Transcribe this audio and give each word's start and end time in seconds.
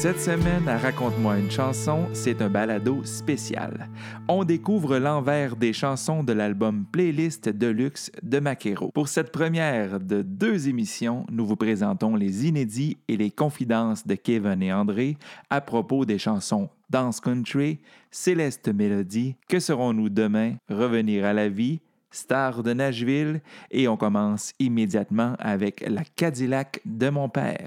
Cette 0.00 0.22
semaine 0.22 0.66
Raconte-moi 0.66 1.36
une 1.36 1.50
chanson, 1.50 2.06
c'est 2.14 2.40
un 2.40 2.48
balado 2.48 3.04
spécial. 3.04 3.90
On 4.28 4.44
découvre 4.44 4.96
l'envers 4.96 5.56
des 5.56 5.74
chansons 5.74 6.24
de 6.24 6.32
l'album 6.32 6.86
Playlist 6.90 7.50
Deluxe 7.50 8.10
de 8.22 8.40
Maquero. 8.40 8.90
Pour 8.94 9.08
cette 9.08 9.30
première 9.30 10.00
de 10.00 10.22
deux 10.22 10.70
émissions, 10.70 11.26
nous 11.30 11.44
vous 11.44 11.56
présentons 11.56 12.16
les 12.16 12.46
inédits 12.48 12.96
et 13.08 13.18
les 13.18 13.30
confidences 13.30 14.06
de 14.06 14.14
Kevin 14.14 14.62
et 14.62 14.72
André 14.72 15.18
à 15.50 15.60
propos 15.60 16.06
des 16.06 16.18
chansons 16.18 16.70
Dance 16.88 17.20
Country, 17.20 17.78
Céleste 18.10 18.72
Mélodie, 18.72 19.36
Que 19.50 19.60
serons-nous 19.60 20.08
demain, 20.08 20.54
Revenir 20.70 21.26
à 21.26 21.34
la 21.34 21.50
vie, 21.50 21.80
Star 22.10 22.62
de 22.62 22.72
Nashville, 22.72 23.42
et 23.70 23.86
on 23.86 23.98
commence 23.98 24.54
immédiatement 24.58 25.34
avec 25.38 25.84
la 25.86 26.04
Cadillac 26.16 26.80
de 26.86 27.10
mon 27.10 27.28
père. 27.28 27.66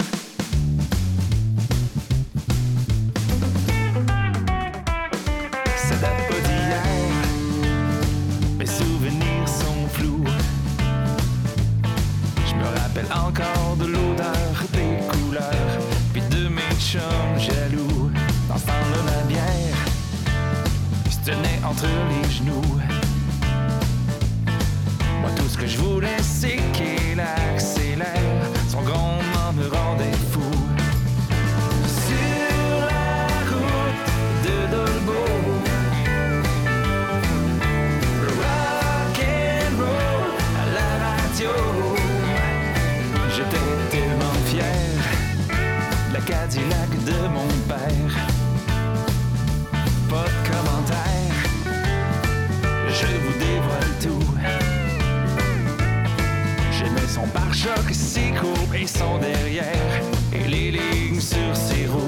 Entre 21.73 21.87
les 22.09 22.29
genoux. 22.31 22.79
Moi, 25.21 25.29
tout 25.35 25.47
ce 25.47 25.57
que 25.57 25.67
je 25.67 25.77
voulais, 25.77 26.21
c'est 26.21 26.59
qu'elle 26.73 27.19
accélère. 27.19 28.07
Son 28.69 28.81
grondement 28.81 29.51
me 29.55 29.67
rendait 29.75 30.17
fou. 30.31 30.51
Sur 32.05 32.79
la 32.91 33.17
route 33.51 34.03
de 34.45 34.55
Dolbeau. 34.73 35.29
Rock 38.41 39.17
and 39.19 39.75
roll 39.79 40.31
à 40.61 40.65
la 40.77 40.89
radio. 41.05 41.53
J'étais 43.35 43.67
tellement 43.89 44.37
fier 44.45 44.79
de 46.09 46.13
la 46.13 46.21
Cadillac 46.21 46.89
de 47.05 47.27
mon 47.27 47.47
père. 47.67 48.13
Son 57.13 57.27
pare-choc, 57.27 57.93
ses 57.93 58.31
courbes 58.31 58.73
et 58.73 58.87
son 58.87 59.19
derrière, 59.19 60.01
et 60.33 60.47
les 60.47 60.71
lignes 60.71 61.21
sur 61.21 61.55
ses 61.55 61.85
roues. 61.85 62.02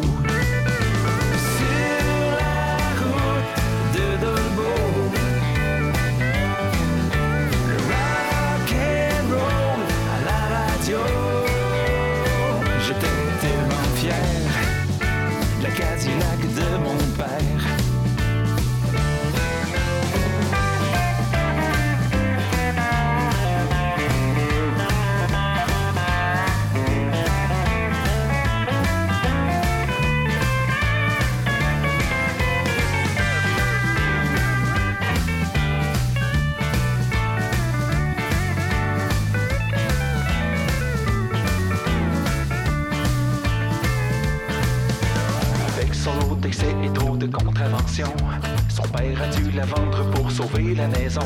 Son 48.04 48.84
père 48.90 49.22
a 49.22 49.28
dû 49.36 49.52
la 49.52 49.66
vendre 49.66 50.10
pour 50.12 50.30
sauver 50.30 50.76
la 50.76 50.88
maison. 50.88 51.22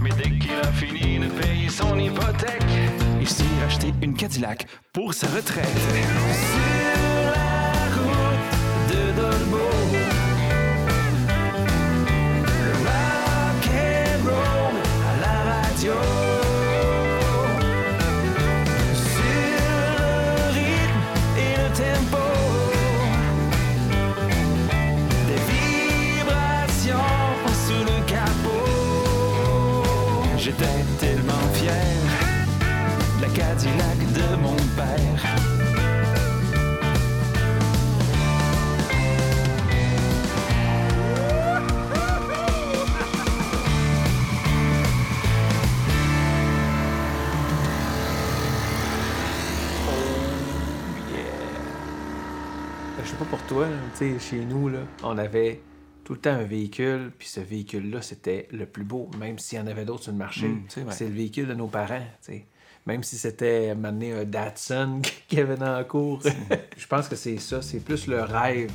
Mais 0.00 0.10
dès 0.10 0.30
qu'il 0.38 0.52
a 0.62 0.70
fini 0.72 1.18
de 1.18 1.26
payer 1.26 1.68
son 1.68 1.98
hypothèque, 1.98 2.62
il 3.20 3.28
s'est 3.28 3.44
racheté 3.62 3.92
une 4.02 4.14
Cadillac 4.14 4.66
pour 4.92 5.14
sa 5.14 5.26
retraite. 5.28 5.66
Ben, 34.76 35.16
Je 53.02 53.12
sais 53.12 53.16
pas 53.16 53.24
pour 53.24 53.42
toi, 53.42 53.68
là, 53.68 53.76
tu 53.96 54.18
sais, 54.18 54.18
chez 54.18 54.44
nous, 54.44 54.68
là, 54.68 54.80
on 55.04 55.16
avait 55.16 55.60
tout 56.02 56.14
le 56.14 56.18
temps 56.18 56.30
un 56.30 56.42
véhicule, 56.42 57.12
puis 57.16 57.28
ce 57.28 57.40
véhicule-là, 57.40 58.02
c'était 58.02 58.48
le 58.50 58.66
plus 58.66 58.84
beau, 58.84 59.08
même 59.18 59.38
s'il 59.38 59.58
y 59.58 59.62
en 59.62 59.66
avait 59.68 59.84
d'autres 59.84 60.02
sur 60.02 60.12
le 60.12 60.18
marché. 60.18 60.48
Mm, 60.48 60.64
c'est 60.90 61.06
le 61.08 61.14
véhicule 61.14 61.46
de 61.46 61.54
nos 61.54 61.68
parents, 61.68 62.00
tu 62.20 62.32
sais. 62.32 62.46
Même 62.86 63.02
si 63.02 63.16
c'était 63.18 63.74
maintenant 63.74 64.18
un 64.20 64.24
Datsun 64.24 65.00
qui 65.28 65.40
avait 65.40 65.56
dans 65.56 65.72
la 65.72 65.84
cour. 65.84 66.20
Je 66.76 66.86
pense 66.86 67.08
que 67.08 67.16
c'est 67.16 67.38
ça, 67.38 67.60
c'est 67.62 67.80
plus 67.80 68.06
le 68.06 68.22
rêve 68.22 68.70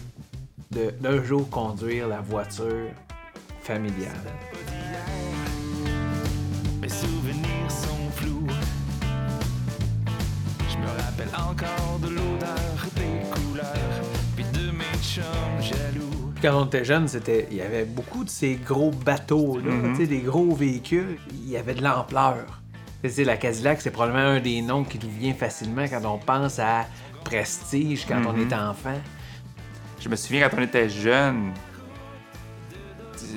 de 0.72 0.92
d'un 1.00 1.24
jour 1.24 1.50
conduire 1.50 2.08
la 2.08 2.20
voiture 2.22 2.90
familiale. 3.62 4.12
Mes 6.82 6.90
souvenirs 6.90 7.70
sont 7.70 8.10
flous. 8.16 8.48
Je 10.70 10.78
me 10.78 10.88
rappelle 10.88 11.30
encore 11.36 12.00
de 12.00 12.08
l'odeur 12.10 12.86
des 12.96 13.30
couleurs, 13.30 14.02
puis 14.36 14.46
de 14.54 14.72
mes 14.72 15.02
chums 15.04 15.24
jaloux. 15.62 16.32
Puis 16.36 16.42
Quand 16.42 16.62
on 16.62 16.66
était 16.66 16.84
jeune, 16.86 17.08
c'était 17.08 17.48
il 17.52 17.58
y 17.58 17.62
avait 17.62 17.86
beaucoup 17.86 18.24
de 18.24 18.30
ces 18.30 18.56
gros 18.56 18.92
bateaux, 18.92 19.58
là, 19.60 19.72
Mhm. 19.72 19.96
sais, 19.96 20.08
des 20.08 20.20
gros 20.22 20.54
véhicules. 20.56 21.18
Il 21.34 21.50
y 21.50 21.58
avait 21.58 21.76
de 21.76 21.84
l'ampleur. 21.84 22.61
Sais, 23.08 23.24
la 23.24 23.38
Cadillac, 23.38 23.82
c'est 23.82 23.90
probablement 23.92 24.20
un 24.36 24.40
des 24.40 24.62
noms 24.62 24.84
qui 24.84 25.00
nous 25.00 25.10
vient 25.10 25.34
facilement 25.34 25.84
quand 25.88 26.06
on 26.06 26.18
pense 26.20 26.60
à 26.60 26.86
prestige 27.24 28.06
quand 28.08 28.22
on 28.28 28.34
Mhm. 28.34 28.42
est 28.50 28.54
enfant. 28.54 29.00
Je 30.00 30.08
me 30.10 30.16
souviens 30.16 30.48
quand 30.50 30.58
on 30.58 30.62
était 30.64 30.90
jeune, 30.90 31.52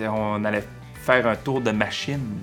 on 0.08 0.44
allait 0.44 0.64
faire 1.02 1.26
un 1.26 1.36
tour 1.36 1.60
de 1.60 1.70
machine 1.70 2.38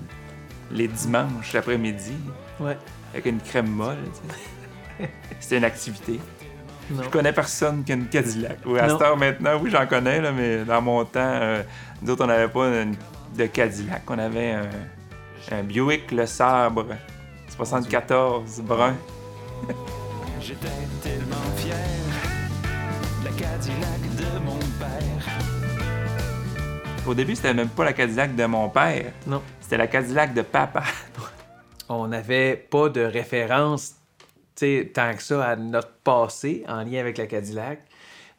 les 0.70 0.88
dimanches 0.88 1.52
l'après-midi 1.52 2.14
Ouais. 2.60 2.76
avec 3.12 3.26
une 3.26 3.40
crème 3.40 3.66
molle. 3.68 3.98
C'était 5.40 5.58
une 5.58 5.64
activité. 5.64 6.20
Non. 6.90 7.02
Je 7.04 7.08
connais 7.08 7.32
personne 7.32 7.84
qui 7.84 7.92
a 7.92 7.94
une 7.94 8.08
Cadillac. 8.08 8.58
Oui, 8.64 8.78
à 8.78 8.88
cette 8.88 9.00
heure 9.00 9.16
maintenant, 9.16 9.58
oui, 9.60 9.70
j'en 9.70 9.86
connais, 9.86 10.20
là, 10.20 10.32
mais 10.32 10.64
dans 10.64 10.80
mon 10.82 11.04
temps, 11.04 11.20
euh, 11.20 11.62
nous 12.00 12.10
autres, 12.10 12.24
on 12.24 12.28
n'avait 12.28 12.48
pas 12.48 12.66
une- 12.82 12.96
de 13.36 13.46
Cadillac. 13.46 14.02
On 14.08 14.18
avait 14.18 14.52
un, 14.52 14.68
un 15.52 15.62
Buick 15.62 16.10
Le 16.12 16.26
Sabre 16.26 16.86
74, 17.56 18.62
brun. 18.62 18.96
J'étais 20.40 20.68
tellement 21.02 21.36
fier 21.56 21.76
la 23.22 23.30
Cadillac 23.30 24.00
de 24.16 24.38
mon 24.44 24.58
père. 24.58 25.28
Au 27.06 27.14
début, 27.14 27.36
c'était 27.36 27.52
même 27.52 27.68
pas 27.68 27.84
la 27.84 27.92
Cadillac 27.92 28.34
de 28.34 28.46
mon 28.46 28.70
père. 28.70 29.12
Non. 29.26 29.42
C'était 29.60 29.76
la 29.76 29.86
Cadillac 29.86 30.32
de 30.32 30.40
papa. 30.40 30.82
On 31.90 32.08
n'avait 32.08 32.56
pas 32.56 32.88
de 32.88 33.02
référence 33.02 33.96
tant 34.94 35.14
que 35.14 35.22
ça 35.22 35.44
à 35.44 35.56
notre 35.56 35.92
passé 35.92 36.64
en 36.68 36.82
lien 36.84 37.00
avec 37.00 37.18
la 37.18 37.26
Cadillac. 37.26 37.80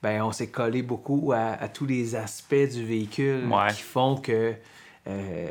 Ben, 0.01 0.21
on 0.21 0.31
s'est 0.31 0.47
collé 0.47 0.81
beaucoup 0.81 1.33
à, 1.33 1.67
tous 1.69 1.85
les 1.85 2.15
aspects 2.15 2.55
du 2.55 2.85
véhicule 2.85 3.43
qui 3.73 3.81
font 3.81 4.17
que 4.17 4.53
euh, 5.07 5.47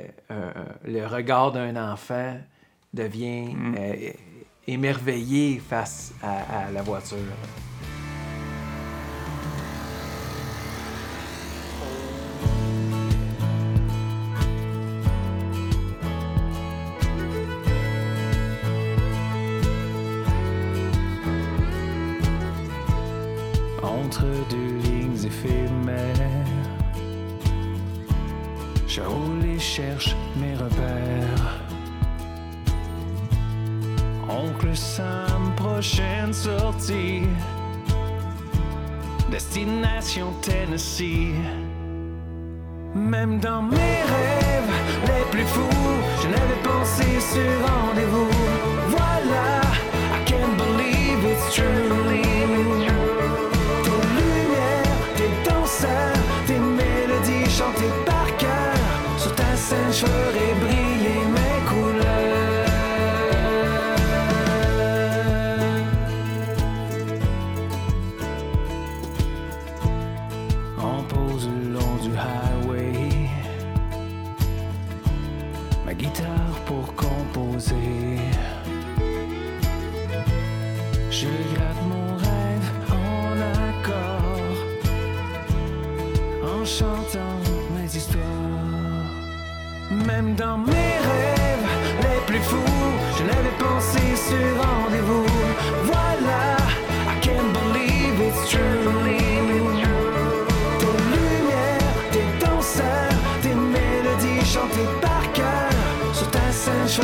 le 0.85 1.06
regard 1.06 1.53
d'un 1.53 1.76
enfant 1.76 2.37
devient 2.93 3.55
Mm. 3.55 3.75
euh, 3.79 4.11
émerveillé 4.67 5.61
face 5.61 6.12
à, 6.23 6.67
à 6.67 6.71
la 6.71 6.83
voiture. 6.83 7.19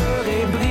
Scène, 0.09 0.17
je 0.17 0.23
ferai 0.23 0.47
briller 0.47 0.68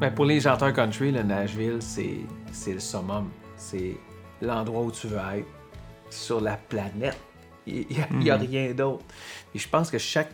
Ben, 0.00 0.14
pour 0.14 0.26
les 0.26 0.40
chanteurs 0.40 0.72
country, 0.72 1.10
le 1.10 1.22
Nashville, 1.22 1.78
c'est, 1.80 2.20
c'est 2.52 2.72
le 2.72 2.80
summum. 2.80 3.30
C'est 3.56 3.96
l'endroit 4.40 4.82
où 4.82 4.92
tu 4.92 5.08
veux 5.08 5.18
être 5.18 5.48
sur 6.08 6.40
la 6.40 6.56
planète. 6.56 7.18
Il 7.66 7.86
n'y 8.18 8.30
a, 8.30 8.36
rien 8.36 8.72
d'autre. 8.72 9.04
Et 9.54 9.58
je 9.58 9.68
pense 9.68 9.90
que 9.90 9.98
chaque 9.98 10.30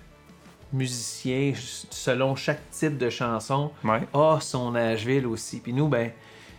musicien, 0.75 1.53
selon 1.91 2.37
chaque 2.37 2.71
type 2.71 2.99
de 2.99 3.09
chanson, 3.11 3.71
Ouais. 3.85 4.01
a 4.13 4.39
son 4.41 4.73
Nashville 4.73 5.27
aussi. 5.27 5.61
Puis 5.61 5.73
nous, 5.73 5.89
ben, 5.89 6.11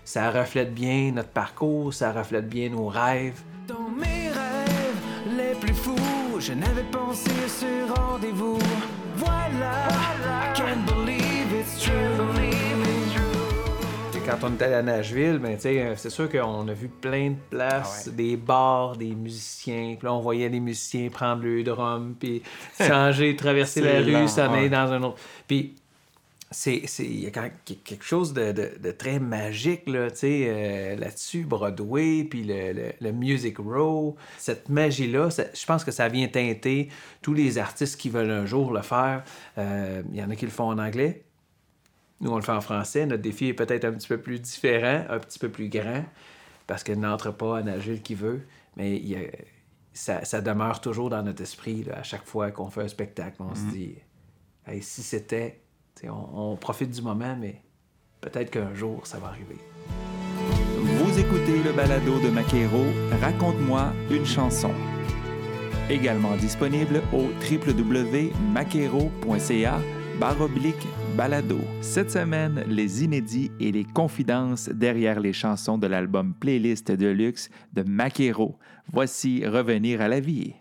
ça 0.03 0.31
reflète 0.31 0.73
bien 0.73 1.11
notre 1.13 1.29
parcours, 1.29 1.93
ça 1.93 2.11
reflète 2.11 2.47
bien 2.49 2.69
nos 2.69 2.87
rêves. 2.87 3.41
Dans 3.67 3.89
mes 3.89 4.29
rêves 4.29 5.37
les 5.37 5.55
plus 5.59 5.73
fous, 5.73 6.39
je 6.39 6.53
n'avais 6.53 6.83
pensé 6.91 7.29
à 7.45 7.49
ce 7.49 7.93
rendez-vous. 7.93 8.57
Voilà, 9.17 9.87
I 9.89 10.53
can't 10.55 10.85
believe 10.85 11.51
it's 11.59 11.79
true. 11.81 12.54
Quand 14.25 14.37
on 14.43 14.53
était 14.55 14.65
à 14.73 14.81
Nashville, 14.81 15.37
ben, 15.37 15.55
euh, 15.65 15.93
c'est 15.95 16.09
sûr 16.09 16.29
qu'on 16.31 16.67
a 16.67 16.73
vu 16.73 16.87
plein 16.87 17.29
de 17.31 17.35
places, 17.51 18.05
Ah 18.07 18.09
ouais. 18.09 18.15
des 18.15 18.35
bars, 18.37 18.95
des 18.97 19.13
musiciens. 19.13 19.95
Puis 19.99 20.05
là, 20.05 20.13
on 20.13 20.19
voyait 20.19 20.49
les 20.49 20.59
musiciens 20.59 21.09
prendre 21.09 21.43
le 21.43 21.61
drum, 21.63 22.15
puis 22.19 22.41
changer, 22.81 23.35
traverser 23.35 23.81
la 23.81 24.01
rue, 24.01 24.27
s'en 24.27 24.51
aller 24.51 24.63
ouais. 24.63 24.69
dans 24.69 24.91
un 24.91 25.03
autre. 25.03 25.17
Puis 25.47 25.75
il 26.65 27.19
y 27.23 27.27
a 27.27 27.31
quand 27.31 27.41
même 27.41 27.51
quelque 27.83 28.03
chose 28.05 28.33
de, 28.33 28.51
de- 28.51 28.71
de 28.81 28.91
très 28.91 29.19
magique 29.19 29.83
là, 29.87 30.07
euh, 30.23 30.95
là-dessus, 30.95 31.43
Broadway, 31.43 32.23
puis 32.23 32.43
le, 32.43 32.71
le- 32.73 32.93
le 33.01 33.11
Music 33.11 33.57
Row. 33.59 34.15
Cette 34.37 34.69
magie-là, 34.69 35.29
je 35.53 35.65
pense 35.65 35.83
que 35.83 35.91
ça 35.91 36.07
vient 36.07 36.27
teinter 36.27 36.89
tous 37.21 37.33
les 37.33 37.57
artistes 37.59 37.99
qui 37.99 38.09
veulent 38.09 38.31
un 38.31 38.45
jour 38.45 38.71
le 38.71 38.81
faire. 38.81 39.23
Euh, 39.59 40.01
Il 40.13 40.19
y 40.19 40.23
en 40.23 40.29
a 40.31 40.35
qui 40.35 40.45
le 40.45 40.51
font 40.51 40.69
en 40.69 40.79
anglais. 40.79 41.21
Nous, 42.25 42.31
on 42.31 42.37
le 42.37 42.41
fait 42.41 42.51
en 42.53 42.61
français. 42.61 43.05
Notre 43.05 43.21
défi 43.21 43.49
est 43.49 43.53
peut-être 43.53 43.85
un 43.85 43.91
petit 43.91 44.07
peu 44.07 44.17
plus 44.17 44.39
différent, 44.41 45.03
un 45.09 45.19
petit 45.19 45.37
peu 45.37 45.49
plus 45.49 45.69
grand, 45.69 46.03
parce 46.65 46.83
qu'il 46.83 46.99
n'entre 46.99 47.29
pas 47.31 47.59
à 47.59 47.61
Nashville 47.61 48.01
qui 48.01 48.15
veut, 48.15 48.41
mais 48.75 48.95
il 48.97 49.07
y 49.07 49.15
a- 49.15 49.29
ça, 49.93 50.25
ça 50.25 50.41
demeure 50.41 50.81
toujours 50.81 51.11
dans 51.11 51.21
notre 51.21 51.43
esprit 51.43 51.83
là, 51.83 51.99
à 51.99 52.03
chaque 52.03 52.25
fois 52.25 52.49
qu'on 52.49 52.71
fait 52.71 52.81
un 52.81 52.87
spectacle. 52.87 53.35
On 53.39 53.53
se 53.53 53.61
dit, 53.71 53.93
Hey, 54.67 54.81
si 54.81 55.03
c'était, 55.03 55.61
on, 56.05 56.53
on 56.53 56.57
profite 56.57 56.89
du 56.89 57.03
moment, 57.03 57.37
mais 57.39 57.61
peut-être 58.21 58.49
qu'un 58.49 58.73
jour, 58.73 59.05
ça 59.05 59.19
va 59.19 59.27
arriver. 59.27 59.57
Vous 60.81 61.19
écoutez 61.19 61.61
le 61.63 61.71
balado 61.73 62.17
de 62.19 62.29
Maquero, 62.29 62.85
Raconte-moi 63.21 63.93
une 64.09 64.25
chanson. 64.25 64.71
Également 65.91 66.35
disponible 66.37 67.03
au 67.13 67.27
www.maquero.ca 67.49 69.79
barre 70.19 70.41
oblique 70.41 70.87
balado. 71.15 71.59
Cette 71.81 72.11
semaine, 72.11 72.63
les 72.67 73.03
inédits 73.03 73.51
et 73.59 73.71
les 73.71 73.85
confidences 73.85 74.69
derrière 74.69 75.19
les 75.19 75.33
chansons 75.33 75.77
de 75.77 75.87
l'album 75.87 76.33
Playlist 76.33 76.91
de 76.91 77.07
luxe 77.07 77.49
de 77.73 77.83
Maquero. 77.83 78.57
Voici 78.91 79.45
Revenir 79.45 80.01
à 80.01 80.07
la 80.07 80.19
vie. 80.19 80.53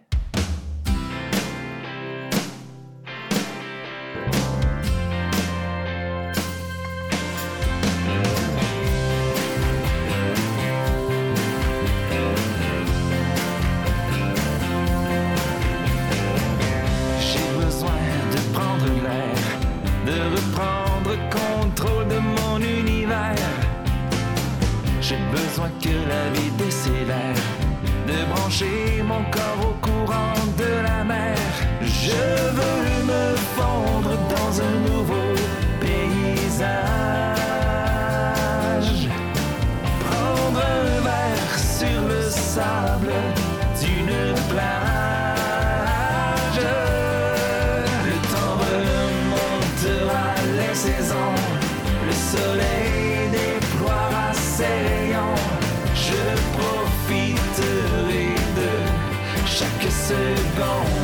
Seconde. 60.05 61.04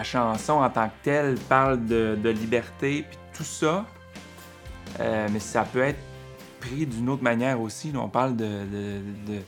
La 0.00 0.04
chanson 0.04 0.54
en 0.54 0.70
tant 0.70 0.88
que 0.88 0.94
telle 1.02 1.34
parle 1.46 1.84
de, 1.84 2.16
de 2.24 2.30
liberté 2.30 3.04
puis 3.06 3.18
tout 3.36 3.44
ça, 3.44 3.84
Euh, 4.98 5.28
mais 5.30 5.40
ça 5.40 5.62
peut 5.64 5.82
être 5.82 6.00
pris 6.58 6.86
d'une 6.86 7.10
autre 7.10 7.22
manière 7.22 7.60
aussi. 7.60 7.92
là. 7.92 8.00
On 8.00 8.08
parle 8.08 8.34
de, 8.34 8.44
de, 8.46 9.00
de- 9.32 9.42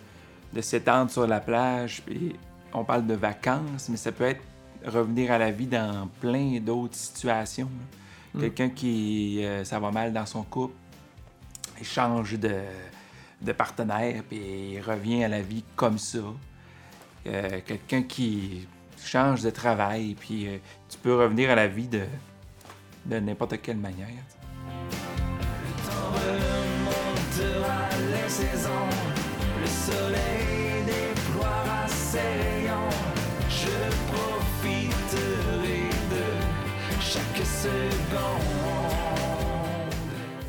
de 0.52 0.60
s'étendre 0.60 1.10
sur 1.10 1.26
la 1.26 1.40
plage, 1.40 2.02
puis 2.04 2.36
on 2.74 2.84
parle 2.84 3.06
de 3.06 3.14
vacances, 3.14 3.88
mais 3.88 3.96
ça 3.96 4.12
peut 4.12 4.24
être 4.24 4.42
revenir 4.84 5.32
à 5.32 5.38
la 5.38 5.50
vie 5.50 5.66
dans 5.66 6.06
plein 6.20 6.60
d'autres 6.60 6.96
situations. 6.96 7.70
là. 8.34 8.40
Quelqu'un 8.42 8.68
qui 8.68 9.42
euh, 9.42 9.64
ça 9.64 9.78
va 9.80 9.90
mal 9.90 10.12
dans 10.12 10.26
son 10.26 10.42
couple, 10.42 10.74
il 11.80 11.86
change 11.86 12.38
de, 12.38 12.56
de 13.40 13.52
partenaire, 13.52 14.22
puis 14.28 14.74
il 14.74 14.80
revient 14.82 15.24
à 15.24 15.28
la 15.28 15.40
vie 15.40 15.64
comme 15.76 15.96
ça. 15.98 16.18
Euh, 17.26 17.60
Quelqu'un 17.66 18.02
qui 18.02 18.68
change 19.04 19.42
de 19.42 19.50
travail, 19.50 20.14
puis 20.18 20.48
euh, 20.48 20.58
tu 20.88 20.98
peux 20.98 21.14
revenir 21.14 21.50
à 21.50 21.54
la 21.54 21.68
vie 21.68 21.88
de, 21.88 22.02
n'importe 23.06 23.60
quelle 23.60 23.76
manière. 23.76 24.08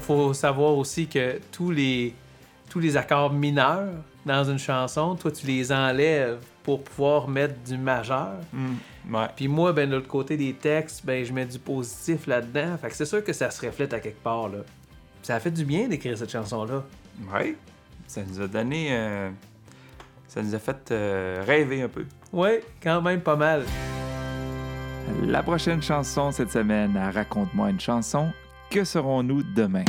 faut 0.03 0.33
savoir 0.33 0.77
aussi 0.77 1.07
que 1.07 1.39
tous 1.51 1.71
les, 1.71 2.13
tous 2.69 2.79
les 2.79 2.97
accords 2.97 3.31
mineurs 3.31 3.93
dans 4.25 4.43
une 4.43 4.59
chanson, 4.59 5.15
toi, 5.15 5.31
tu 5.31 5.47
les 5.47 5.71
enlèves 5.71 6.39
pour 6.63 6.83
pouvoir 6.83 7.27
mettre 7.27 7.55
du 7.65 7.77
majeur. 7.77 8.35
Ouais. 9.09 9.27
Puis 9.35 9.47
moi, 9.47 9.73
ben, 9.73 9.89
de 9.89 9.95
l'autre 9.95 10.07
côté 10.07 10.37
des 10.37 10.53
textes, 10.53 11.05
ben, 11.05 11.23
je 11.25 11.33
mets 11.33 11.45
du 11.45 11.59
positif 11.59 12.25
là-dedans. 12.27 12.77
Fait 12.81 12.87
que 12.89 12.95
c'est 12.95 13.05
sûr 13.05 13.23
que 13.23 13.33
ça 13.33 13.51
se 13.51 13.65
reflète 13.65 13.93
à 13.93 13.99
quelque 13.99 14.21
part, 14.23 14.47
là. 14.49 14.59
Ça 15.21 15.35
a 15.35 15.39
fait 15.39 15.51
du 15.51 15.65
bien 15.65 15.87
d'écrire 15.87 16.17
cette 16.17 16.31
chanson-là. 16.31 16.83
Ouais. 17.33 17.55
Ça 18.07 18.21
nous 18.27 18.41
a 18.41 18.47
donné. 18.47 18.87
euh, 18.91 19.29
ça 20.27 20.41
nous 20.41 20.55
a 20.55 20.59
fait 20.59 20.91
euh, 20.91 21.43
rêver 21.45 21.81
un 21.81 21.87
peu. 21.89 22.05
Ouais, 22.31 22.63
quand 22.81 23.01
même 23.01 23.21
pas 23.21 23.35
mal. 23.35 23.63
La 25.25 25.43
prochaine 25.43 25.81
chanson 25.81 26.31
cette 26.31 26.51
semaine 26.51 26.97
Raconte-moi 27.13 27.69
une 27.69 27.79
chanson. 27.79 28.31
Que 28.69 28.83
serons-nous 28.83 29.43
demain? 29.55 29.83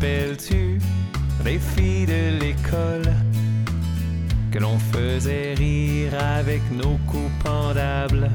Rappelles-tu 0.00 0.78
des 1.44 1.58
filles 1.58 2.06
de 2.06 2.38
l'école 2.40 3.12
que 4.50 4.58
l'on 4.58 4.78
faisait 4.78 5.52
rire 5.54 6.12
avec 6.38 6.62
nos 6.72 6.96
coups 7.06 7.30
pendables? 7.44 8.30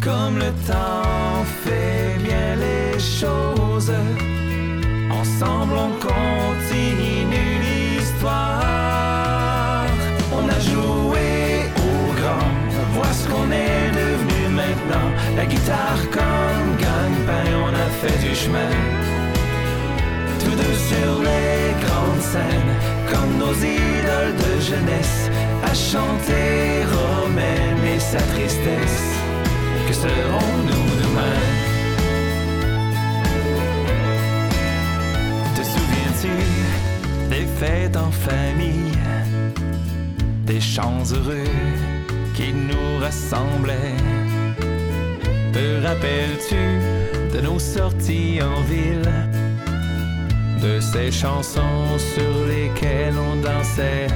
Comme 0.00 0.38
le 0.38 0.50
temps 0.66 1.44
fait 1.64 2.18
bien 2.24 2.56
les 2.56 2.98
choses, 2.98 3.92
ensemble 5.10 5.74
on 5.76 5.90
continue 6.00 7.60
l'histoire. 7.62 8.64
On 10.32 10.48
a 10.48 10.58
joué 10.58 11.70
au 11.86 12.12
grand, 12.20 12.50
vois 12.94 13.12
ce 13.12 13.28
qu'on 13.28 13.48
est 13.52 13.90
devenu 13.92 14.48
maintenant. 14.56 15.08
La 15.36 15.46
guitare 15.46 16.02
comme 16.10 16.76
gagne-pain, 16.78 17.48
on 17.64 17.72
a 17.84 17.88
fait 18.00 18.18
du 18.28 18.34
chemin. 18.34 19.11
Sur 20.52 21.22
les 21.22 21.72
grandes 21.84 22.20
scènes, 22.20 22.74
comme 23.10 23.38
nos 23.38 23.54
idoles 23.54 24.36
de 24.36 24.60
jeunesse, 24.60 25.30
à 25.64 25.72
chanter 25.74 26.84
Romaine 26.84 27.82
et 27.94 27.98
sa 27.98 28.18
tristesse. 28.18 29.14
Que 29.88 29.94
serons-nous 29.94 30.88
demain? 31.02 31.40
Te 35.56 35.62
souviens-tu 35.62 36.34
des 37.30 37.46
fêtes 37.58 37.96
en 37.96 38.10
famille, 38.10 38.98
des 40.44 40.60
chants 40.60 41.04
heureux 41.14 41.54
qui 42.34 42.52
nous 42.52 42.98
rassemblaient? 43.00 43.96
Te 45.52 45.86
rappelles-tu 45.86 47.34
de 47.34 47.40
nos 47.40 47.58
sorties 47.58 48.40
en 48.42 48.60
ville, 48.62 49.10
de 50.62 50.78
ces 50.78 51.10
chansons 51.10 51.98
sur 51.98 52.46
lesquelles 52.46 53.16
on 53.18 53.34
dansait. 53.36 54.06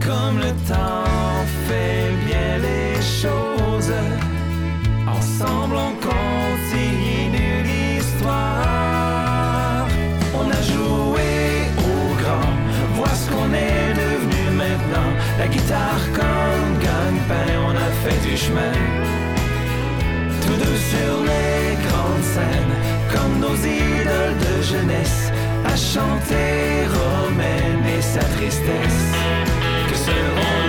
Comme 0.00 0.38
le 0.38 0.50
temps 0.68 1.44
fait 1.68 2.10
bien 2.26 2.58
les 2.58 2.96
choses, 3.00 3.94
ensemble 5.06 5.76
on 5.76 5.94
continue 6.12 7.62
l'histoire. 7.70 8.66
On 10.34 10.50
a 10.50 10.62
joué 10.74 11.30
au 11.78 12.14
grand, 12.20 12.54
vois 12.96 13.14
ce 13.14 13.30
qu'on 13.30 13.50
est 13.54 13.94
devenu 14.02 14.42
maintenant. 14.56 15.10
La 15.38 15.46
guitare 15.46 16.06
comme 16.14 16.70
gagne-pain, 16.80 17.50
on 17.68 17.74
a 17.76 17.90
fait 18.02 18.20
du 18.28 18.36
chemin. 18.36 18.76
Tous 20.42 20.56
deux 20.64 20.78
sur 20.92 21.14
les 21.30 21.76
grandes 21.86 22.24
scènes 22.34 22.95
comme 23.12 23.40
nos 23.40 23.56
idoles 23.56 24.38
de 24.46 24.62
jeunesse, 24.62 25.32
à 25.64 25.76
chanter 25.76 26.86
Romaine 26.86 27.84
et 27.96 28.02
sa 28.02 28.20
tristesse. 28.36 29.02
Que 29.88 29.96
seront 29.96 30.65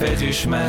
fait 0.00 0.16
du 0.16 0.32
chemin. 0.32 0.68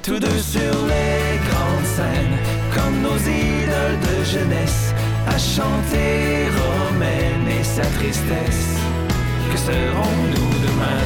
Tous 0.00 0.20
deux 0.20 0.38
sur 0.38 0.76
les 0.92 1.38
grandes 1.48 1.88
scènes, 1.96 2.38
comme 2.72 3.02
nos 3.02 3.18
idoles 3.18 4.00
de 4.08 4.24
jeunesse, 4.24 4.94
à 5.26 5.36
chanter 5.36 6.46
Romaine 6.60 7.48
et 7.58 7.64
sa 7.64 7.82
tristesse. 7.98 8.78
Que 9.50 9.58
serons-nous 9.58 10.52
demain? 10.66 11.02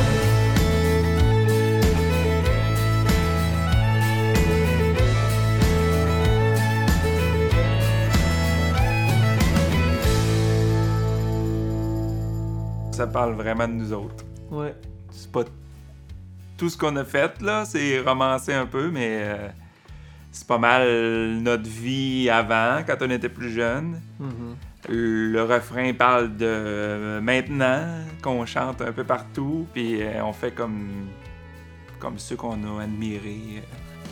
Ça 12.93 13.07
parle 13.07 13.33
vraiment 13.33 13.67
de 13.67 13.73
nous 13.73 13.93
autres. 13.95 14.25
Ouais. 14.50 14.75
C'est 15.11 15.33
pas 15.33 15.44
tout 16.61 16.68
ce 16.68 16.77
qu'on 16.77 16.94
a 16.96 17.05
fait, 17.05 17.40
là. 17.40 17.64
C'est 17.64 18.01
romancé 18.01 18.53
un 18.53 18.66
peu, 18.66 18.90
mais 18.90 19.23
euh, 19.23 19.49
c'est 20.31 20.46
pas 20.46 20.59
mal 20.59 20.87
notre 21.40 21.66
vie 21.66 22.29
avant, 22.29 22.83
quand 22.87 22.96
on 23.01 23.09
était 23.09 23.31
plus 23.31 23.51
jeune. 23.51 23.99
Mhm. 24.18 24.57
Le 24.90 25.42
refrain 25.42 25.90
parle 25.94 26.37
de 26.37 26.44
euh, 26.46 27.20
maintenant, 27.23 27.87
qu'on 28.23 28.44
chante 28.44 28.83
un 28.83 28.92
peu 28.92 29.05
partout, 29.05 29.66
puis 29.73 30.03
euh, 30.03 30.23
on 30.23 30.35
fait 30.35 30.51
comme, 30.51 31.09
comme 31.99 32.18
ceux 32.18 32.37
qu'on 32.37 32.62
a 32.79 32.83
admirés. 32.83 33.62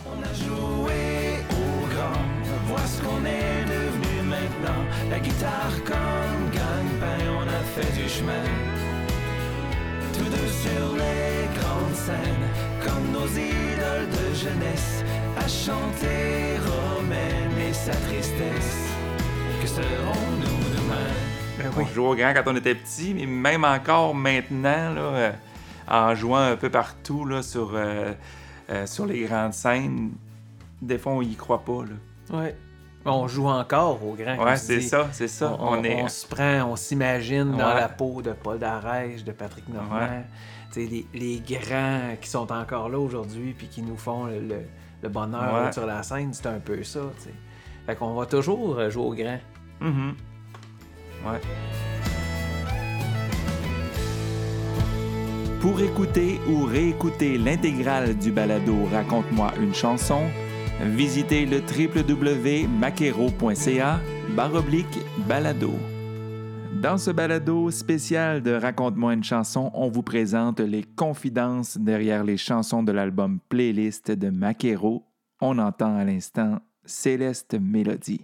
On 0.07 0.23
a 0.23 0.33
joué 0.33 1.45
au 1.51 1.87
grand, 1.95 2.25
vois 2.67 2.87
ce 2.87 3.03
qu'on 3.03 3.23
est 3.27 3.65
devenu 3.75 4.27
maintenant. 4.27 4.83
La 5.11 5.21
guitare 5.21 5.77
comme 5.85 6.51
gagne-pain, 6.51 7.25
on 7.41 7.47
a 7.47 7.63
fait 7.75 7.93
du 8.03 8.09
chemin. 8.09 8.78
Tous 10.19 10.25
deux 10.25 10.49
sur 10.49 10.97
les 10.97 11.61
grandes 11.61 11.95
scènes, 11.95 12.49
comme 12.85 13.13
nos 13.13 13.27
idoles 13.27 14.09
de 14.11 14.35
jeunesse, 14.35 15.05
à 15.37 15.47
chanter 15.47 16.59
Romaine 16.59 17.69
et 17.69 17.73
sa 17.73 17.93
tristesse. 17.93 18.89
Que 19.63 19.67
serons-nous 19.69 20.77
demain? 20.77 21.13
Ben 21.59 21.71
On 21.77 21.87
jouait 21.87 22.09
au 22.09 22.15
grand 22.17 22.35
quand 22.35 22.53
on 22.53 22.57
était 22.57 22.75
petit, 22.75 23.15
mais 23.15 23.27
même 23.27 23.65
encore 23.65 24.15
maintenant, 24.15 24.93
là, 24.93 25.01
euh, 25.01 25.33
en 25.89 26.15
jouant 26.15 26.39
un 26.39 26.57
peu 26.57 26.71
partout 26.71 27.25
là, 27.25 27.43
sur, 27.43 27.71
euh, 27.75 28.13
euh, 28.71 28.87
sur 28.87 29.07
les 29.07 29.23
grandes 29.23 29.55
scènes, 29.55 30.13
des 30.83 30.99
fois 30.99 31.13
on 31.13 31.23
y 31.23 31.35
croit 31.35 31.65
pas. 31.65 31.85
Là. 31.85 32.39
Ouais. 32.39 32.57
On 33.05 33.27
joue 33.29 33.47
encore 33.49 34.05
au 34.05 34.15
grand. 34.15 34.37
Ouais, 34.45 34.57
c'est 34.57 34.81
ça, 34.81 35.09
c'est 35.13 35.29
ça. 35.29 35.57
On, 35.59 35.79
On, 35.79 35.85
est. 35.85 36.03
on 36.03 36.09
se 36.09 36.27
prend, 36.27 36.65
on 36.71 36.77
s'imagine 36.77 37.53
dans 37.53 37.69
Ouais. 37.69 37.81
la 37.81 37.89
peau 37.89 38.21
de 38.23 38.33
Paul 38.33 38.59
Darèche, 38.59 39.25
de 39.25 39.33
Patrick 39.33 39.69
Normand. 39.69 39.99
Ouais. 40.01 40.25
Les, 40.77 41.07
les 41.15 41.41
grands 41.41 42.17
qui 42.21 42.29
sont 42.29 42.53
encore 42.53 42.89
là 42.89 42.99
aujourd'hui 42.99 43.55
puis 43.57 43.67
qui 43.69 43.83
nous 43.83 43.97
font 43.97 44.27
le, 44.27 44.41
le- 44.41 44.67
le 45.03 45.09
bonheur 45.09 45.55
Ouais. 45.55 45.61
là, 45.65 45.73
sur 45.73 45.87
la 45.87 46.03
scène, 46.03 46.33
c'est 46.33 46.47
un 46.47 46.59
peu 46.59 46.83
ça. 46.85 47.01
tu 47.19 47.25
sais. 47.25 47.35
Fait 47.87 47.97
qu'on 47.97 48.15
va 48.15 48.27
toujours 48.27 48.79
jouer 48.91 49.05
au 49.05 49.15
grand. 49.15 49.39
Ouais. 49.81 51.41
Pour 55.61 55.81
écouter 55.81 56.41
ou 56.49 56.65
réécouter 56.65 57.37
l'intégrale 57.39 58.17
du 58.17 58.31
balado 58.31 58.77
Raconte-moi 58.93 59.53
une 59.61 59.75
chanson, 59.75 60.23
visitez 60.81 61.47
le 61.47 61.59
www.maquero.ca 61.59 64.01
baroblique 64.37 64.99
balado. 65.27 65.73
Dans 66.81 66.97
ce 66.97 67.11
balado 67.11 67.73
spécial 67.73 68.41
de 68.43 68.53
Raconte-moi 68.53 69.15
une 69.15 69.25
chanson, 69.25 69.73
on 69.75 69.89
vous 69.89 70.03
présente 70.03 70.61
les 70.61 70.85
confidences 70.85 71.77
derrière 71.77 72.23
les 72.23 72.37
chansons 72.37 72.85
de 72.85 72.93
l'album 72.93 73.41
Playlist 73.49 74.13
de 74.13 74.31
Maquero. 74.31 75.03
On 75.41 75.59
entend 75.59 75.97
à 75.97 76.05
l'instant 76.05 76.61
Céleste 76.85 77.57
Mélodie. 77.61 78.21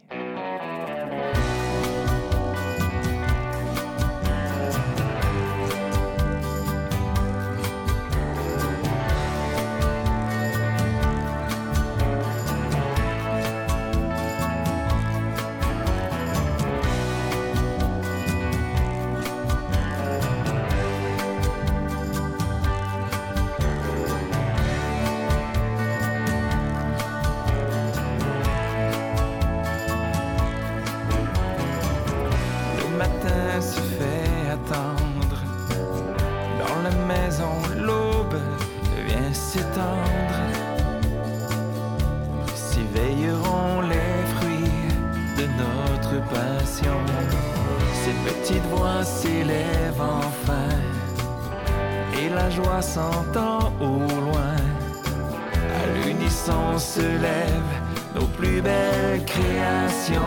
Comme 60.06 60.22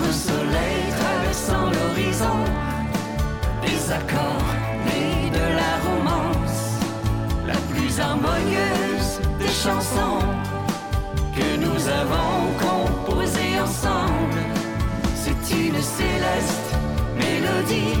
le 0.00 0.12
soleil 0.12 0.84
traversant 0.98 1.66
l'horizon, 1.66 2.38
des 3.60 3.92
accords 3.92 4.54
nés 4.86 5.28
de 5.30 5.46
la 5.60 5.72
romance, 5.86 6.78
la 7.46 7.58
plus 7.70 8.00
harmonieuse 8.00 9.20
des 9.38 9.48
chansons 9.48 10.24
que 11.36 11.56
nous 11.58 11.88
avons 12.00 12.48
composées 12.66 13.60
ensemble. 13.60 14.40
C'est 15.14 15.54
une 15.54 15.82
céleste 15.82 16.70
mélodie, 17.14 18.00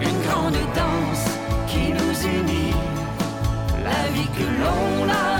une 0.00 0.20
grande 0.28 0.58
danse 0.74 1.28
qui 1.68 1.92
nous 1.92 2.16
unit, 2.40 2.74
la 3.84 4.10
vie 4.12 4.28
que 4.36 4.48
l'on 4.60 5.08
a 5.08 5.37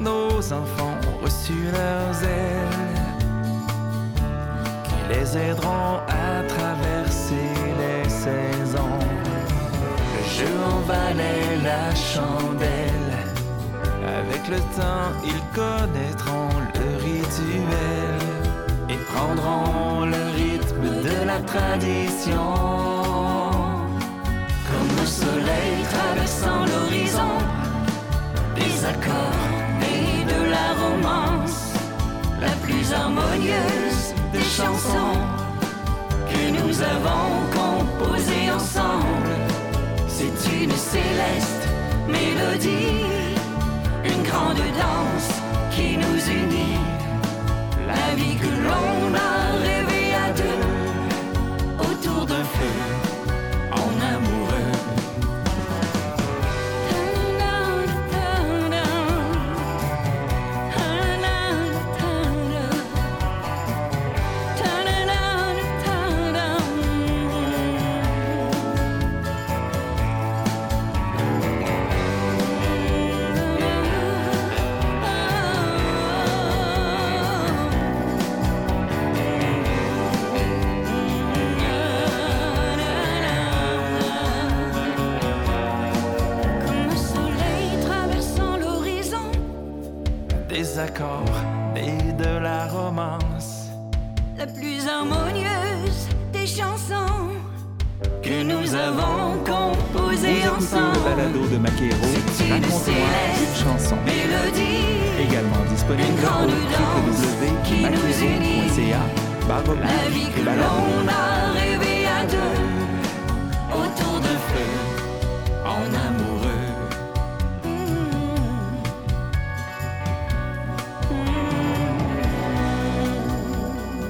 Nos 0.00 0.52
enfants 0.52 0.96
ont 1.08 1.24
reçu 1.24 1.54
leurs 1.72 2.22
ailes. 2.22 2.98
Qui 4.84 5.14
les 5.14 5.36
aideront 5.36 6.00
à 6.08 6.42
traverser 6.48 7.48
les 7.80 8.08
saisons. 8.08 8.98
Le 10.14 10.22
jeu 10.36 10.54
en 10.64 10.80
la 11.62 11.94
chandelle. 11.94 13.14
Avec 14.20 14.48
le 14.48 14.58
temps, 14.78 15.10
ils 15.24 15.44
connaîtront 15.54 16.54
le 16.74 16.96
rituel 17.04 18.18
et 18.88 18.96
prendront 19.12 20.04
le 20.06 20.22
rythme 20.36 21.02
de 21.02 21.26
la 21.26 21.40
tradition. 21.40 22.54
Comme 24.68 24.90
le 25.00 25.06
soleil 25.06 25.76
traversant 25.92 26.64
l'horizon, 26.66 27.37
accords 28.88 29.44
et 29.82 30.24
de 30.32 30.40
la 30.50 30.68
romance, 30.82 31.74
la 32.40 32.54
plus 32.64 32.92
harmonieuse 32.92 34.14
des 34.32 34.46
chansons 34.58 35.18
que 36.30 36.42
nous 36.58 36.74
avons 36.94 37.28
composées 37.60 38.50
ensemble. 38.58 39.34
C'est 40.06 40.38
une 40.60 40.76
céleste 40.92 41.64
mélodie, 42.08 43.04
une 44.04 44.22
grande 44.22 44.64
danse 44.84 45.30
qui 45.74 45.96
nous 45.96 46.20
unit. 46.42 46.80
La 47.86 48.14
vie 48.16 48.36
que 48.36 48.52
l'on 48.66 49.14
a 49.14 49.34
rêvée 49.68 50.10
à 50.26 50.28
deux 50.40 51.90
autour 51.90 52.26
d'un 52.26 52.44
feu. 52.44 52.97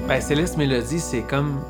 Ben, 0.09 0.21
Céleste 0.21 0.57
Mélodie, 0.57 0.99
c'est 0.99 1.21
comme. 1.21 1.61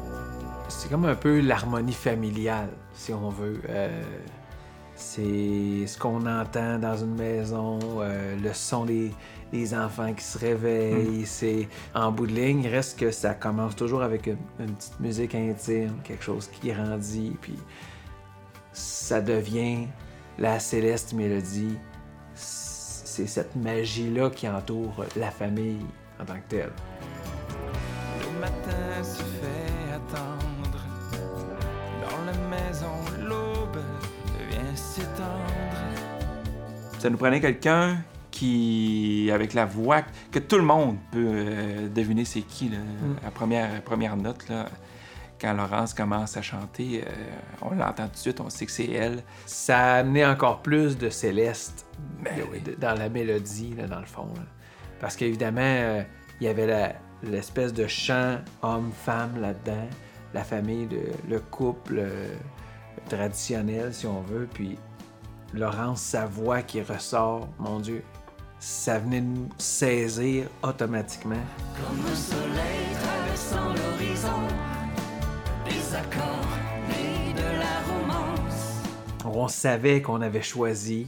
C'est 0.69 0.89
comme 0.89 1.03
un 1.03 1.15
peu 1.15 1.41
l'harmonie 1.41 1.91
familiale, 1.91 2.69
si 2.93 3.11
on 3.11 3.27
veut. 3.27 3.59
Euh, 3.67 4.01
c'est 4.95 5.85
ce 5.85 5.97
qu'on 5.97 6.25
entend 6.25 6.79
dans 6.79 6.95
une 6.95 7.15
maison, 7.15 7.79
euh, 7.99 8.37
le 8.41 8.53
son 8.53 8.85
des, 8.85 9.11
des 9.51 9.73
enfants 9.73 10.13
qui 10.13 10.23
se 10.23 10.37
réveillent. 10.37 11.25
C'est 11.25 11.67
en 11.93 12.13
bout 12.13 12.27
de 12.27 12.31
ligne, 12.31 12.65
reste 12.65 12.97
que 12.97 13.11
ça 13.11 13.33
commence 13.33 13.75
toujours 13.75 14.03
avec 14.03 14.27
une, 14.27 14.37
une 14.61 14.73
petite 14.73 14.99
musique 15.01 15.35
intime, 15.35 15.95
quelque 16.05 16.23
chose 16.23 16.47
qui 16.47 16.71
grandit, 16.71 17.35
puis 17.41 17.59
ça 18.71 19.19
devient 19.19 19.85
la 20.37 20.59
céleste 20.59 21.11
mélodie. 21.11 21.77
C'est 22.35 23.27
cette 23.27 23.57
magie-là 23.57 24.29
qui 24.29 24.47
entoure 24.47 25.03
la 25.17 25.29
famille 25.29 25.85
en 26.21 26.23
tant 26.23 26.35
que 26.35 26.47
telle. 26.47 26.71
Le 28.39 28.45
matin 28.45 29.03
se 29.03 29.21
fait 29.23 29.93
attendre. 29.93 30.85
Dans 32.01 32.25
la 32.25 32.47
maison, 32.47 32.87
l'aube 33.27 33.77
vient 34.49 34.75
s'étendre. 34.75 35.43
Ça 36.99 37.09
nous 37.09 37.17
prenait 37.17 37.41
quelqu'un 37.41 37.97
qui, 38.31 39.29
avec 39.33 39.53
la 39.53 39.65
voix, 39.65 40.03
que 40.31 40.39
tout 40.39 40.55
le 40.55 40.63
monde 40.63 40.95
peut 41.11 41.27
euh, 41.29 41.89
deviner 41.89 42.23
c'est 42.23 42.41
qui, 42.41 42.69
là, 42.69 42.77
la 43.23 43.31
première, 43.31 43.81
première 43.81 44.15
note, 44.15 44.47
là, 44.47 44.67
quand 45.41 45.53
Laurence 45.53 45.93
commence 45.93 46.37
à 46.37 46.41
chanter, 46.41 47.03
euh, 47.05 47.11
on 47.61 47.71
l'entend 47.75 48.05
tout 48.07 48.13
de 48.13 48.17
suite, 48.17 48.39
on 48.39 48.49
sait 48.49 48.65
que 48.65 48.71
c'est 48.71 48.89
elle. 48.91 49.23
ça 49.45 49.77
a 49.79 49.93
amené 49.99 50.25
encore 50.25 50.61
plus 50.61 50.97
de 50.97 51.09
céleste 51.09 51.85
Ben 52.23 52.37
de- 52.37 52.43
oui. 52.51 52.61
de- 52.61 52.75
dans 52.75 52.93
la 52.97 53.09
mélodie, 53.09 53.73
là, 53.77 53.87
dans 53.87 53.99
le 53.99 54.05
fond. 54.05 54.27
là. 54.35 54.41
Parce 55.01 55.15
qu'évidemment, 55.17 55.59
euh, 55.61 56.03
il 56.39 56.45
y 56.47 56.49
avait 56.49 56.67
la- 56.67 56.93
l'espèce 57.23 57.73
de 57.73 57.87
chant 57.87 58.37
homme-femme 58.61 59.39
là-dedans, 59.39 59.87
la 60.33 60.43
famille, 60.43 60.85
de, 60.85 61.01
le 61.27 61.39
couple 61.39 61.99
euh, 61.99 62.35
traditionnel, 63.09 63.93
si 63.93 64.05
on 64.05 64.21
veut. 64.21 64.47
Puis 64.53 64.77
Laurence, 65.53 66.01
sa 66.01 66.25
voix 66.25 66.61
qui 66.61 66.81
ressort, 66.81 67.47
mon 67.57 67.79
Dieu, 67.79 68.03
ça 68.59 68.99
venait 68.99 69.21
nous 69.21 69.49
saisir 69.57 70.47
automatiquement. 70.61 71.35
Comme 71.75 72.05
un 72.05 72.15
soleil 72.15 72.87
traversant 73.01 73.69
l'horizon, 73.69 74.47
des 75.65 75.95
accords 75.95 76.57
nés 76.89 77.33
de 77.33 77.59
la 77.59 77.79
romance. 77.93 78.81
On 79.25 79.47
savait 79.47 80.01
qu'on 80.01 80.21
avait 80.21 80.41
choisi 80.41 81.07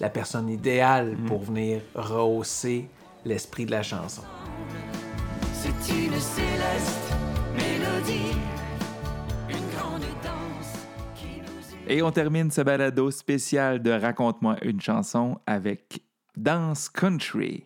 la 0.00 0.08
personne 0.08 0.48
idéale 0.48 1.16
pour 1.26 1.42
venir 1.42 1.80
rehausser 1.94 2.88
l'esprit 3.24 3.66
de 3.66 3.70
la 3.70 3.82
chanson. 3.82 4.22
Et 11.86 12.02
on 12.02 12.10
termine 12.10 12.50
ce 12.50 12.62
balado 12.62 13.10
spécial 13.10 13.82
de 13.82 13.90
Raconte-moi 13.90 14.56
une 14.62 14.80
chanson 14.80 15.38
avec 15.46 16.00
Dance 16.36 16.88
Country. 16.88 17.64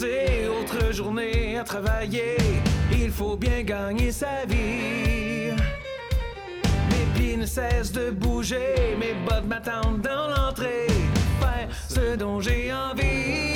De 0.00 0.06
commencer, 0.06 0.48
autre 0.48 0.92
journée 0.92 1.58
à 1.58 1.64
travailler. 1.64 2.36
Il 2.92 3.10
faut 3.10 3.36
bien 3.36 3.62
gagner 3.62 4.10
sa 4.12 4.44
vie. 4.46 5.52
Mes 6.90 7.18
pieds 7.18 7.36
ne 7.36 7.46
cessent 7.46 7.92
de 7.92 8.10
bouger, 8.10 8.96
mes 8.98 9.14
bottes 9.28 9.46
m'attendent 9.46 10.00
dans 10.00 10.28
l'entrée. 10.28 10.86
Faire 11.40 11.68
ce 11.88 12.16
dont 12.16 12.40
j'ai 12.40 12.72
envie. 12.72 13.55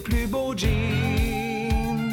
Plus 0.00 0.26
beaux 0.26 0.54
jeans. 0.56 2.12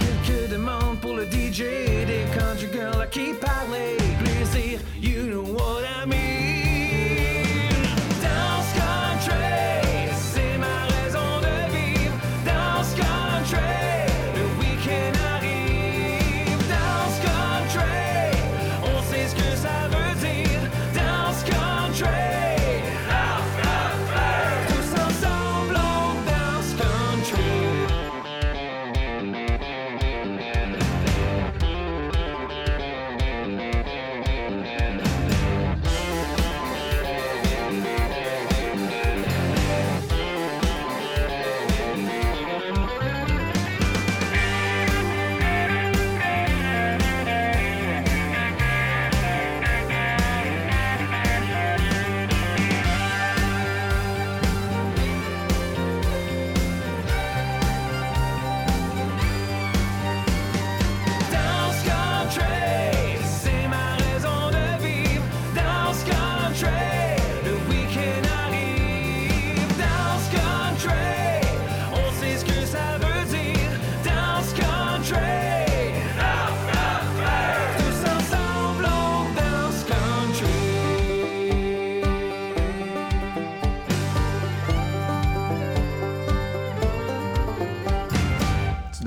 Quelques 0.00 0.50
demandes 0.50 0.98
pour 1.00 1.14
le 1.14 1.24
DJ, 1.24 1.62
des 2.06 2.24
country 2.34 2.68
girls 2.72 3.00
à 3.00 3.06
qui 3.06 3.32
parler. 3.34 4.05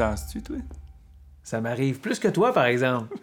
Danses-tu, 0.10 0.42
toi? 0.42 0.58
Ça 1.44 1.62
m'arrive 1.62 2.00
plus 2.00 2.20
que 2.20 2.28
toi, 2.28 2.54
par 2.54 2.66
exemple. 2.66 3.16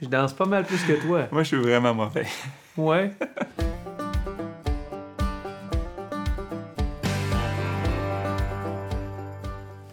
Je 0.00 0.06
danse 0.08 0.32
pas 0.32 0.46
mal 0.46 0.64
plus 0.64 0.82
que 0.84 1.00
toi. 1.04 1.28
Moi, 1.30 1.42
je 1.42 1.48
suis 1.48 1.56
vraiment 1.62 1.94
mauvais. 1.94 2.26
Ouais. 2.76 3.12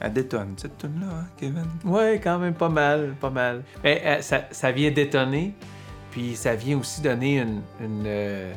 Elle 0.01 0.13
détonne, 0.13 0.53
cette 0.55 0.77
tune-là, 0.77 1.07
hein, 1.11 1.25
Kevin? 1.35 1.65
Ouais, 1.83 2.21
quand 2.23 2.39
même 2.39 2.53
pas 2.53 2.69
mal, 2.69 3.15
pas 3.19 3.29
mal. 3.29 3.63
Mais 3.83 4.01
euh, 4.05 4.21
ça, 4.21 4.43
ça 4.49 4.71
vient 4.71 4.91
détonner, 4.91 5.53
puis 6.11 6.37
ça 6.37 6.55
vient 6.55 6.77
aussi 6.79 7.01
donner 7.01 7.39
une, 7.39 7.61
une, 7.81 8.03
euh, 8.05 8.53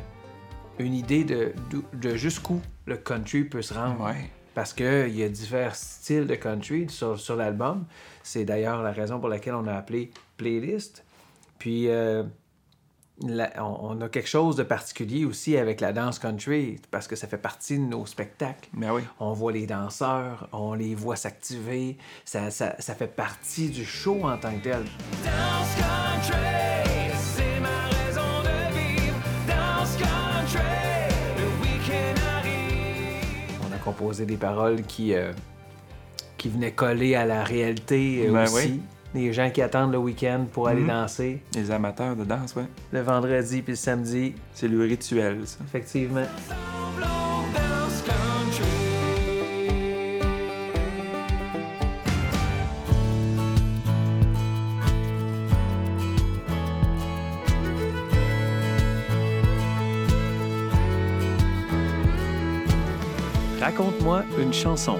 une 0.79 0.93
idée 0.93 1.25
de, 1.25 1.51
d'où- 1.69 1.83
de 1.93 2.15
jusqu'où 2.15 2.61
le 2.85 2.95
country 2.95 3.43
peut 3.43 3.61
se 3.61 3.73
rendre. 3.73 3.99
Ouais. 4.05 4.29
Parce 4.53 4.73
qu'il 4.73 5.15
y 5.15 5.23
a 5.23 5.29
divers 5.29 5.75
styles 5.75 6.27
de 6.27 6.35
country 6.35 6.85
sur, 6.89 7.19
sur 7.19 7.35
l'album. 7.35 7.85
C'est 8.21 8.45
d'ailleurs 8.45 8.83
la 8.83 8.91
raison 8.91 9.19
pour 9.19 9.29
laquelle 9.29 9.55
on 9.55 9.65
a 9.67 9.73
appelé 9.73 10.11
playlist. 10.37 11.03
Puis 11.57 11.89
euh, 11.89 12.23
la- 13.21 13.51
on, 13.63 13.97
on 13.97 14.01
a 14.01 14.09
quelque 14.09 14.29
chose 14.29 14.55
de 14.55 14.63
particulier 14.63 15.25
aussi 15.25 15.57
avec 15.57 15.81
la 15.81 15.91
danse 15.93 16.19
country, 16.19 16.79
parce 16.91 17.07
que 17.07 17.15
ça 17.15 17.27
fait 17.27 17.37
partie 17.37 17.77
de 17.79 17.83
nos 17.83 18.05
spectacles. 18.05 18.69
Ben 18.73 18.91
oui. 18.91 19.01
On 19.19 19.33
voit 19.33 19.51
les 19.53 19.65
danseurs, 19.65 20.47
on 20.51 20.73
les 20.73 20.93
voit 20.93 21.15
s'activer. 21.15 21.97
Ça, 22.25 22.51
ça, 22.51 22.75
ça 22.79 22.93
fait 22.95 23.07
partie 23.07 23.69
du 23.69 23.85
show 23.85 24.21
en 24.27 24.37
tant 24.37 24.53
que 24.55 24.63
tel. 24.63 24.83
Dance 25.23 25.75
country, 25.77 27.02
composé 33.83 34.25
des 34.25 34.37
paroles 34.37 34.81
qui, 34.83 35.13
euh, 35.13 35.31
qui 36.37 36.49
venaient 36.49 36.71
coller 36.71 37.15
à 37.15 37.25
la 37.25 37.43
réalité 37.43 38.25
euh, 38.27 38.31
Ben 38.33 38.43
aussi. 38.43 38.55
oui. 38.55 38.81
Les 39.15 39.31
gens 39.31 39.51
qui 39.51 39.61
attendent 39.61 39.91
le 39.91 39.99
week-end 39.99 40.45
pour 40.51 40.67
aller 40.67 40.81
Mhm. 40.81 40.87
danser 40.87 41.41
Les 41.55 41.69
amateurs 41.69 42.15
de 42.15 42.23
danse, 42.23 42.55
ouais. 42.55 42.65
le 42.91 43.01
vendredi 43.01 43.61
puis 43.61 43.73
le 43.73 43.77
samedi. 43.77 44.33
C'est 44.55 44.67
le 44.67 44.81
rituel, 44.81 45.41
ça. 45.45 45.59
Effectivement. 45.65 46.25
Raconte-moi 63.63 64.25
une 64.41 64.51
chanson. 64.51 64.97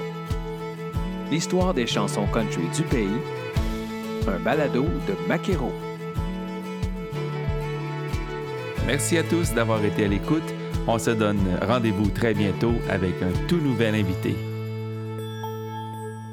L'histoire 1.30 1.74
des 1.74 1.86
chansons 1.86 2.26
country 2.28 2.64
du 2.74 2.84
pays. 2.84 3.20
Un 4.26 4.40
balado 4.40 4.84
de 4.84 5.28
Maquero. 5.28 5.70
Merci 8.88 9.18
à 9.18 9.24
tous 9.24 9.54
d'avoir 9.54 9.84
été 9.84 10.06
à 10.06 10.08
l'écoute. 10.08 10.50
On 10.88 10.98
se 10.98 11.10
donne 11.10 11.42
rendez-vous 11.62 12.10
très 12.12 12.34
bientôt 12.34 12.76
avec 12.90 13.22
un 13.22 13.34
tout 13.50 13.60
nouvel 13.60 13.96
invité. 13.96 14.34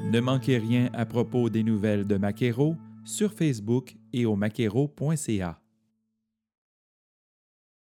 Ne 0.05 0.19
manquez 0.21 0.57
rien 0.57 0.89
à 0.93 1.05
propos 1.05 1.49
des 1.49 1.63
nouvelles 1.63 2.07
de 2.07 2.15
Maquero 2.15 2.77
sur 3.03 3.33
Facebook 3.33 3.97
et 4.13 4.25
au 4.25 4.37
maquero.ca. 4.37 5.60